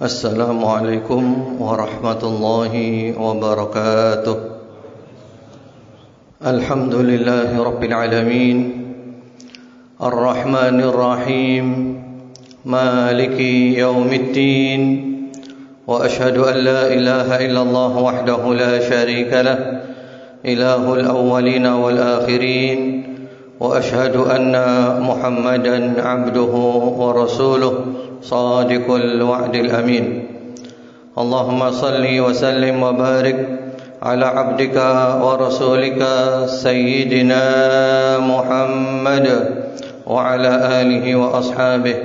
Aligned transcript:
السلام 0.00 0.64
عليكم 0.64 1.56
ورحمة 1.60 2.22
الله 2.22 2.74
وبركاته. 3.20 4.36
الحمد 6.46 6.94
لله 6.94 7.62
رب 7.64 7.84
العالمين. 7.84 8.72
الرحمن 10.02 10.80
الرحيم. 10.80 11.66
مالك 12.64 13.40
يوم 13.76 14.08
الدين. 14.12 14.82
وأشهد 15.86 16.36
أن 16.38 16.56
لا 16.56 16.86
إله 16.86 17.46
إلا 17.46 17.62
الله 17.62 17.98
وحده 17.98 18.54
لا 18.54 18.80
شريك 18.80 19.32
له. 19.32 19.80
إله 20.46 20.94
الأولين 20.94 21.66
والآخرين. 21.66 23.09
وأشهد 23.60 24.16
أن 24.16 24.56
محمدا 25.04 26.02
عبده 26.02 26.54
ورسوله 27.00 27.74
صادق 28.22 28.86
الوعد 28.90 29.54
الأمين. 29.54 30.06
اللهم 31.18 31.70
صل 31.70 32.04
وسلم 32.20 32.82
وبارك 32.82 33.38
على 34.02 34.26
عبدك 34.26 34.76
ورسولك 35.20 36.00
سيدنا 36.46 37.44
محمد 38.18 39.26
وعلى 40.06 40.52
آله 40.80 41.04
وأصحابه 41.16 41.96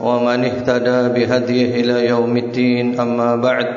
ومن 0.00 0.38
اهتدى 0.44 1.00
بهديه 1.14 1.80
إلى 1.80 1.96
يوم 2.08 2.36
الدين. 2.36 3.00
أما 3.00 3.36
بعد 3.36 3.68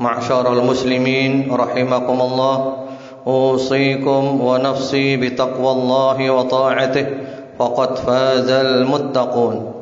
معشر 0.00 0.52
المسلمين 0.52 1.54
رحمكم 1.54 2.18
الله. 2.20 2.56
أوصيكم 3.28 4.40
ونفسي 4.40 5.16
بتقوى 5.16 5.70
الله 5.72 6.30
وطاعته 6.30 7.06
فقد 7.58 7.96
فاز 7.98 8.50
المتقون. 8.50 9.72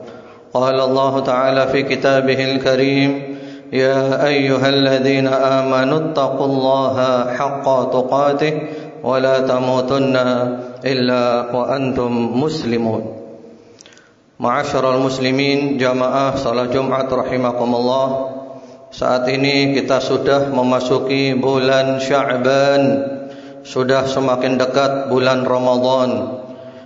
قال 0.55 0.81
الله 0.81 1.21
تعالى 1.21 1.67
في 1.67 1.83
كتابه 1.83 2.45
الكريم 2.53 3.37
يا 3.73 4.27
أيها 4.27 4.69
الذين 4.69 5.27
آمنوا 5.27 5.99
اتقوا 5.99 6.47
الله 6.47 6.97
حق 7.35 7.91
تقاته 7.91 8.53
ولا 9.05 9.41
تموتن 9.41 10.17
إلا 10.85 11.23
وأنتم 11.55 12.41
مسلمون. 12.41 13.03
Ma'asyiral 14.37 15.01
muslimin 15.01 15.81
jamaah 15.81 16.37
salat 16.37 16.69
Jumat 16.69 17.09
rahimakumullah 17.09 18.37
Saat 18.93 19.29
ini 19.33 19.73
kita 19.73 19.99
sudah 19.99 20.53
memasuki 20.53 21.33
bulan 21.37 21.99
Sya'ban. 22.01 23.16
Sudah 23.67 24.07
semakin 24.07 24.63
dekat 24.63 25.11
bulan 25.11 25.43
Ramadan. 25.43 26.39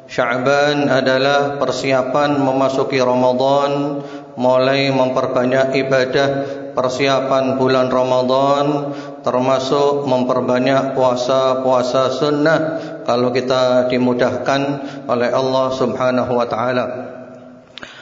Sya'ban 0.08 0.88
adalah 0.88 1.60
persiapan 1.60 2.42
memasuki 2.42 2.98
Ramadan 2.98 4.02
Mulai 4.34 4.90
memperbanyak 4.90 5.76
ibadah 5.86 6.28
persiapan 6.74 7.54
bulan 7.60 7.92
Ramadan 7.92 8.90
Termasuk 9.22 10.08
memperbanyak 10.08 10.96
puasa-puasa 10.96 12.10
sunnah 12.16 12.60
Kalau 13.04 13.28
kita 13.30 13.86
dimudahkan 13.92 14.60
oleh 15.06 15.30
Allah 15.30 15.66
subhanahu 15.76 16.32
wa 16.32 16.46
ta'ala. 16.48 16.86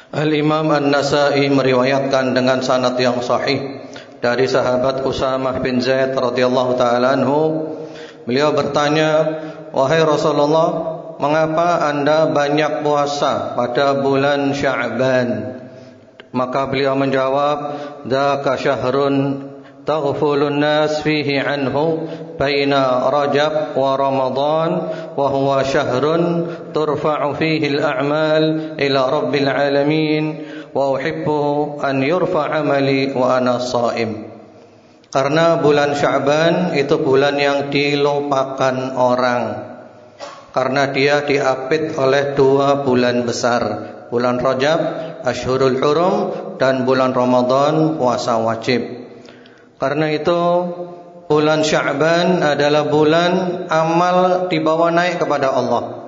Al-Imam 0.08 0.72
An-Nasai 0.72 1.50
meriwayatkan 1.52 2.32
dengan 2.32 2.64
sanad 2.64 2.96
yang 2.96 3.20
sahih 3.20 3.84
dari 4.18 4.50
sahabat 4.50 5.06
Usamah 5.06 5.62
bin 5.62 5.78
Zaid 5.78 6.16
radhiyallahu 6.16 6.74
taala 6.74 7.14
anhu 7.14 7.38
beliau 8.28 8.52
bertanya 8.52 9.10
wahai 9.72 10.04
Rasulullah 10.04 11.00
mengapa 11.16 11.88
Anda 11.88 12.28
banyak 12.28 12.84
puasa 12.84 13.56
pada 13.56 14.04
bulan 14.04 14.52
Sya'ban? 14.52 15.56
Maka 16.28 16.68
beliau 16.68 16.92
menjawab 16.92 17.58
dzaka 18.04 18.60
syahrun 18.60 19.48
taghfulun 19.88 20.60
nas 20.60 21.00
fihi 21.00 21.40
anhu 21.40 22.04
baina 22.36 23.08
Rajab 23.08 23.72
wa 23.72 23.96
Ramadan 23.96 24.70
wa 25.16 25.26
huwa 25.32 25.64
syahrun 25.64 26.53
turfa'u 26.76 27.32
fihi 27.32 27.80
al-a'mal 27.80 28.76
ila 28.76 29.00
rabbil 29.08 29.48
alamin 29.48 30.24
wa 30.76 30.92
uhibbu 30.92 31.80
an 31.80 32.04
yurfa 32.04 32.53
'amali 32.53 33.16
wa 33.16 33.41
ana 33.41 33.56
sha'im 33.56 34.38
karena 35.08 35.56
bulan 35.64 35.96
Sya'ban 35.96 36.76
itu 36.76 37.00
bulan 37.00 37.41
yang 37.41 37.72
dilupakan 37.72 38.92
orang. 38.92 39.42
Karena 40.52 40.92
dia 40.92 41.24
diapit 41.24 41.96
oleh 41.96 42.36
dua 42.36 42.84
bulan 42.84 43.24
besar. 43.24 43.62
Bulan 44.12 44.41
Rajab 44.41 44.80
Ashurul 45.24 45.80
Hurum 45.80 46.16
dan 46.60 46.84
bulan 46.84 47.16
Ramadan 47.16 47.97
puasa 47.97 48.36
wajib. 48.41 48.84
Karena 49.80 50.12
itu 50.12 50.41
bulan 51.24 51.64
Sya'ban 51.64 52.44
adalah 52.44 52.88
bulan 52.88 53.64
amal 53.72 54.48
dibawa 54.52 54.92
naik 54.92 55.24
kepada 55.24 55.56
Allah. 55.56 56.04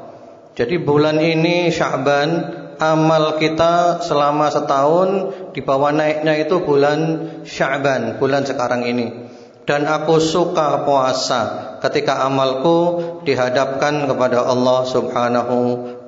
Jadi 0.61 0.77
bulan 0.77 1.17
ini 1.17 1.73
Sya'ban 1.73 2.60
amal 2.81 3.37
kita 3.37 4.01
selama 4.01 4.49
setahun 4.49 5.09
dibawa 5.53 5.93
naiknya 5.93 6.41
itu 6.41 6.65
bulan 6.65 7.01
Sya'ban, 7.45 8.17
bulan 8.17 8.49
sekarang 8.49 8.89
ini. 8.89 9.29
Dan 9.69 9.87
aku 9.87 10.19
suka 10.19 10.83
puasa 10.83 11.77
ketika 11.85 12.27
amalku 12.27 12.99
dihadapkan 13.23 14.09
kepada 14.09 14.43
Allah 14.43 14.83
Subhanahu 14.89 15.57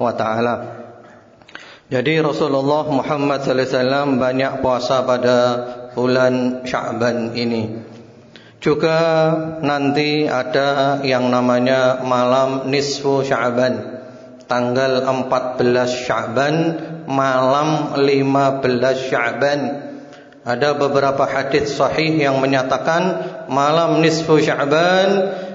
wa 0.01 0.13
taala. 0.17 0.83
Jadi 1.93 2.25
Rasulullah 2.25 2.89
Muhammad 2.89 3.45
wasallam 3.45 4.17
banyak 4.17 4.65
puasa 4.65 5.05
pada 5.05 5.39
bulan 5.93 6.65
Sya'ban 6.65 7.37
ini. 7.37 7.85
Juga 8.63 9.29
nanti 9.61 10.25
ada 10.25 11.03
yang 11.05 11.29
namanya 11.29 12.01
malam 12.01 12.73
nisfu 12.73 13.21
Sya'ban. 13.21 14.02
Tanggal 14.53 15.01
14 15.09 15.65
Sya'ban, 15.89 16.57
malam 17.09 17.97
15 17.97 19.09
Sya'ban. 19.09 19.61
Ada 20.45 20.77
beberapa 20.77 21.25
hadis 21.25 21.73
sahih 21.73 22.21
yang 22.21 22.37
menyatakan 22.37 23.33
malam 23.49 24.05
nisfu 24.05 24.37
Sya'ban 24.45 25.09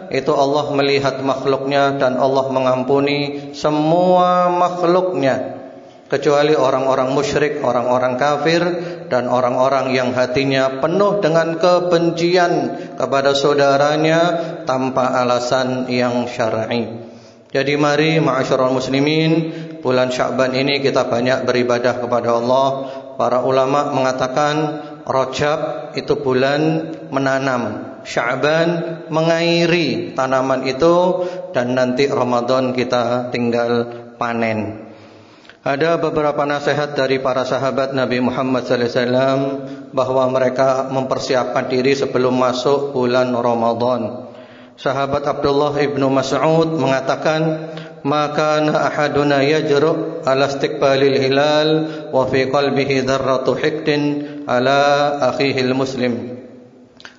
itu 0.09 0.33
Allah 0.33 0.73
melihat 0.73 1.21
makhluknya 1.21 2.01
dan 2.01 2.17
Allah 2.17 2.49
mengampuni 2.49 3.53
semua 3.53 4.49
makhluknya 4.49 5.61
kecuali 6.09 6.57
orang-orang 6.57 7.13
musyrik, 7.13 7.61
orang-orang 7.61 8.17
kafir 8.17 8.65
dan 9.13 9.29
orang-orang 9.29 9.93
yang 9.93 10.09
hatinya 10.17 10.81
penuh 10.81 11.21
dengan 11.21 11.61
kebencian 11.61 12.81
kepada 12.97 13.37
saudaranya 13.37 14.21
tanpa 14.65 15.21
alasan 15.21 15.85
yang 15.85 16.25
syar'i. 16.25 17.06
Jadi 17.47 17.79
mari 17.79 18.19
ma'asyiral 18.19 18.75
muslimin, 18.75 19.31
bulan 19.79 20.11
Sya'ban 20.11 20.51
ini 20.51 20.83
kita 20.83 21.07
banyak 21.07 21.47
beribadah 21.47 22.03
kepada 22.03 22.35
Allah. 22.35 22.67
Para 23.15 23.41
ulama 23.47 23.95
mengatakan 23.95 24.55
Rajab 25.07 25.95
itu 25.95 26.19
bulan 26.19 26.91
menanam, 27.07 27.95
Sya'ban 28.03 28.67
mengairi 29.07 30.11
tanaman 30.11 30.67
itu 30.67 31.23
dan 31.55 31.71
nanti 31.71 32.11
Ramadan 32.11 32.75
kita 32.75 33.31
tinggal 33.31 33.87
panen. 34.19 34.87
Ada 35.63 35.99
beberapa 35.99 36.43
nasihat 36.43 36.95
dari 36.95 37.19
para 37.23 37.43
sahabat 37.47 37.91
Nabi 37.91 38.23
Muhammad 38.23 38.67
SAW 38.67 39.67
bahwa 39.91 40.23
mereka 40.31 40.87
mempersiapkan 40.91 41.67
diri 41.71 41.95
sebelum 41.95 42.35
masuk 42.35 42.95
bulan 42.95 43.31
Ramadan. 43.35 44.26
Sahabat 44.77 45.25
Abdullah 45.25 45.73
ibnu 45.81 46.05
Mas'ud 46.13 46.77
mengatakan, 46.77 47.73
maka 48.05 48.61
ahaduna 48.61 49.41
yajru 49.41 50.21
ala 50.21 50.45
istiqbalil 50.45 51.17
hilal 51.17 51.69
wa 52.13 52.29
fi 52.29 52.45
qalbihi 52.45 53.01
dzarratu 53.01 53.57
hiqdin 53.57 54.01
ala 54.45 55.17
akhihi 55.33 55.65
muslim." 55.73 56.37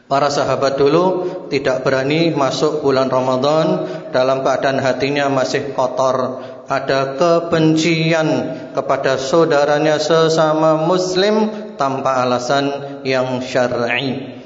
Para 0.08 0.32
sahabat 0.32 0.80
dulu 0.80 1.04
tidak 1.52 1.84
berani 1.84 2.32
masuk 2.32 2.80
bulan 2.80 3.12
Ramadan 3.12 3.84
dalam 4.08 4.40
keadaan 4.40 4.80
hatinya 4.80 5.28
masih 5.28 5.76
kotor, 5.76 6.40
ada 6.64 7.18
kebencian 7.18 8.28
kepada 8.72 9.20
saudaranya 9.20 10.00
sesama 10.00 10.80
muslim 10.80 11.52
tanpa 11.76 12.24
alasan 12.24 13.02
yang 13.04 13.44
syar'i. 13.44 14.37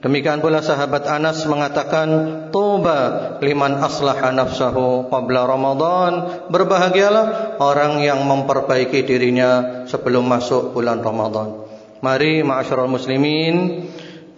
Demikian 0.00 0.40
pula 0.40 0.64
sahabat 0.64 1.04
Anas 1.04 1.44
mengatakan, 1.44 2.08
"Tuba 2.48 3.36
liman 3.44 3.84
aslaha 3.84 4.32
nafsahu 4.32 5.12
qabla 5.12 5.44
Ramadan." 5.44 6.12
Berbahagialah 6.48 7.60
orang 7.60 8.00
yang 8.00 8.24
memperbaiki 8.24 9.04
dirinya 9.04 9.84
sebelum 9.84 10.24
masuk 10.24 10.72
bulan 10.72 11.04
Ramadan. 11.04 11.68
Mari 12.00 12.40
ma'asyiral 12.40 12.88
muslimin, 12.88 13.84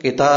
kita 0.02 0.34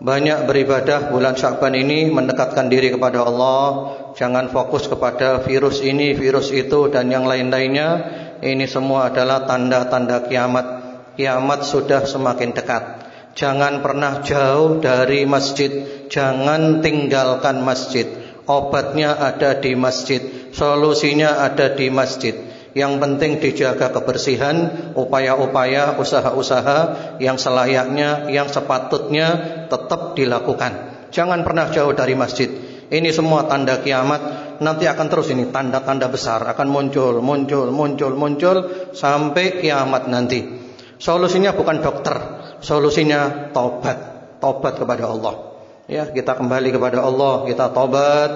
banyak 0.00 0.48
beribadah 0.48 1.12
bulan 1.12 1.36
Syakban 1.36 1.76
ini 1.76 2.08
mendekatkan 2.08 2.72
diri 2.72 2.88
kepada 2.88 3.28
Allah. 3.28 3.92
Jangan 4.16 4.48
fokus 4.48 4.88
kepada 4.88 5.44
virus 5.44 5.84
ini, 5.84 6.16
virus 6.16 6.48
itu 6.48 6.88
dan 6.88 7.12
yang 7.12 7.28
lain-lainnya. 7.28 7.88
Ini 8.40 8.64
semua 8.64 9.12
adalah 9.12 9.44
tanda-tanda 9.44 10.24
kiamat. 10.24 10.80
kiamat 11.18 11.66
sudah 11.66 12.06
semakin 12.06 12.54
dekat. 12.54 12.97
Jangan 13.38 13.86
pernah 13.86 14.18
jauh 14.18 14.82
dari 14.82 15.22
masjid, 15.22 15.70
jangan 16.10 16.82
tinggalkan 16.82 17.62
masjid. 17.62 18.02
Obatnya 18.50 19.14
ada 19.14 19.62
di 19.62 19.78
masjid, 19.78 20.50
solusinya 20.50 21.46
ada 21.46 21.70
di 21.70 21.86
masjid. 21.86 22.34
Yang 22.74 22.98
penting 22.98 23.38
dijaga 23.38 23.94
kebersihan, 23.94 24.90
upaya-upaya, 24.98 25.94
usaha-usaha 26.02 26.78
yang 27.22 27.38
selayaknya, 27.38 28.26
yang 28.26 28.50
sepatutnya 28.50 29.28
tetap 29.70 30.18
dilakukan. 30.18 31.06
Jangan 31.14 31.46
pernah 31.46 31.70
jauh 31.70 31.94
dari 31.94 32.18
masjid. 32.18 32.50
Ini 32.90 33.14
semua 33.14 33.46
tanda 33.46 33.78
kiamat. 33.78 34.20
Nanti 34.58 34.90
akan 34.90 35.06
terus 35.06 35.30
ini 35.30 35.46
tanda-tanda 35.54 36.10
besar 36.10 36.42
akan 36.42 36.66
muncul, 36.66 37.22
muncul, 37.22 37.70
muncul, 37.70 38.18
muncul 38.18 38.56
sampai 38.90 39.62
kiamat 39.62 40.10
nanti. 40.10 40.66
Solusinya 40.98 41.54
bukan 41.54 41.78
dokter, 41.78 42.37
Solusinya 42.58 43.50
tobat, 43.54 43.98
tobat 44.42 44.74
kepada 44.78 45.06
Allah. 45.10 45.34
Ya, 45.88 46.04
kita 46.04 46.36
kembali 46.36 46.74
kepada 46.74 47.00
Allah, 47.00 47.48
kita 47.48 47.72
tobat, 47.72 48.30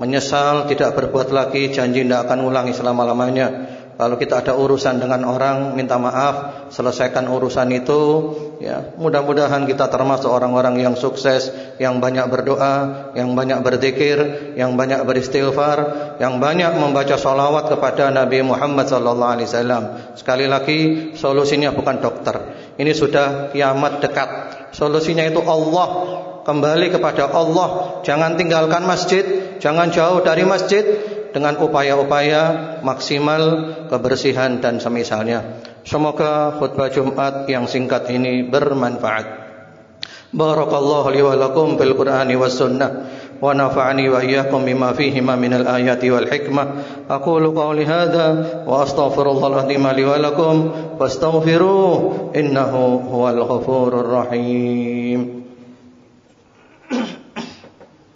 menyesal, 0.00 0.64
tidak 0.70 0.96
berbuat 0.96 1.28
lagi, 1.34 1.68
janji 1.68 2.06
tidak 2.06 2.26
akan 2.28 2.46
ulangi 2.46 2.72
selama-lamanya. 2.72 3.69
Kalau 4.00 4.16
kita 4.16 4.40
ada 4.40 4.56
urusan 4.56 4.96
dengan 4.96 5.28
orang, 5.28 5.76
minta 5.76 6.00
maaf, 6.00 6.64
selesaikan 6.72 7.28
urusan 7.28 7.68
itu. 7.68 8.32
Ya, 8.56 8.96
mudah-mudahan 8.96 9.68
kita 9.68 9.92
termasuk 9.92 10.32
orang-orang 10.32 10.80
yang 10.80 10.96
sukses, 10.96 11.52
yang 11.76 12.00
banyak 12.00 12.24
berdoa, 12.32 13.12
yang 13.12 13.36
banyak 13.36 13.60
berzikir, 13.60 14.16
yang 14.56 14.72
banyak 14.72 15.04
beristighfar, 15.04 16.16
yang 16.16 16.40
banyak 16.40 16.80
membaca 16.80 17.20
salawat 17.20 17.68
kepada 17.68 18.08
Nabi 18.08 18.40
Muhammad 18.40 18.88
SAW. 18.88 20.16
Sekali 20.16 20.48
lagi, 20.48 21.12
solusinya 21.12 21.68
bukan 21.76 22.00
dokter. 22.00 22.56
Ini 22.80 22.96
sudah 22.96 23.52
kiamat 23.52 24.00
dekat. 24.00 24.28
Solusinya 24.72 25.28
itu 25.28 25.44
Allah. 25.44 25.88
Kembali 26.40 26.88
kepada 26.88 27.28
Allah. 27.36 28.00
Jangan 28.00 28.40
tinggalkan 28.40 28.88
masjid, 28.88 29.60
jangan 29.60 29.92
jauh 29.92 30.24
dari 30.24 30.48
masjid 30.48 31.19
dengan 31.30 31.58
upaya-upaya 31.58 32.78
maksimal 32.82 33.42
kebersihan 33.90 34.58
dan 34.58 34.78
semisalnya. 34.78 35.62
Semoga 35.82 36.58
khutbah 36.60 36.92
Jumat 36.92 37.48
yang 37.48 37.64
singkat 37.64 38.10
ini 38.12 38.46
bermanfaat. 38.46 39.40
Barakallahu 40.30 41.10
li 41.10 41.22
wa 41.26 41.34
lakum 41.34 41.74
bil 41.74 41.98
Qur'ani 41.98 42.38
was 42.38 42.54
sunnah 42.54 43.10
wa 43.42 43.50
nafa'ani 43.50 44.06
wa 44.06 44.22
iyyakum 44.22 44.62
bima 44.62 44.94
fihima 44.94 45.34
minal 45.34 45.66
ayati 45.66 46.06
wal 46.12 46.28
hikmah. 46.28 46.66
Aqulu 47.10 47.50
qawli 47.50 47.82
hadha 47.82 48.62
wa 48.62 48.86
astaghfirullahal 48.86 49.66
azim 49.66 49.82
li 49.82 50.04
wa 50.06 50.16
lakum 50.20 50.56
fastaghfiruhu 51.00 52.36
innahu 52.36 53.02
huwal 53.10 53.42
ghafurur 53.42 54.06
rahim. 54.06 55.39